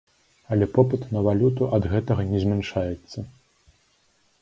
Але 0.55 0.65
попыт 0.77 1.03
на 1.17 1.23
валюту 1.27 1.69
ад 1.79 1.83
гэтага 1.93 2.27
не 2.33 2.43
змяншаецца. 2.47 3.19